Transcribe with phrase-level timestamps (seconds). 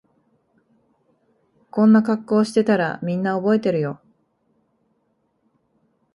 [1.69, 4.01] こんな格好してたらみんな覚えてるよ